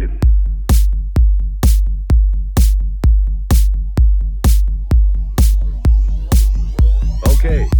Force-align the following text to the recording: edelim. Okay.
edelim. 0.00 0.20
Okay. 7.32 7.79